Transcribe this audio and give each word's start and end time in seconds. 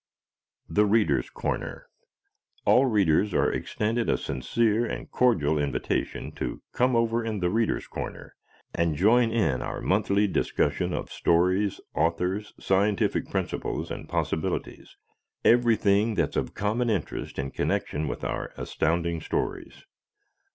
"The 0.67 0.87
Readers' 0.87 1.29
Corner" 1.29 1.85
All 2.65 2.87
Readers 2.87 3.35
are 3.35 3.51
extended 3.51 4.09
a 4.09 4.17
sincere 4.17 4.83
and 4.83 5.11
cordial 5.11 5.59
invitation 5.59 6.31
to 6.37 6.63
"come 6.73 6.95
over 6.95 7.23
in 7.23 7.39
'The 7.39 7.51
Readers' 7.51 7.85
Corner'" 7.85 8.33
and 8.73 8.95
join 8.95 9.29
in 9.29 9.61
our 9.61 9.79
monthly 9.79 10.25
discussion 10.25 10.91
of 10.91 11.11
stories, 11.11 11.79
authors, 11.93 12.51
scientific 12.59 13.29
principles 13.29 13.91
and 13.91 14.09
possibilities 14.09 14.97
everything 15.45 16.15
that's 16.15 16.35
of 16.35 16.55
common 16.55 16.89
interest 16.89 17.37
in 17.37 17.51
connection 17.51 18.07
with 18.07 18.23
our 18.23 18.53
Astounding 18.57 19.21
Stories. 19.21 19.85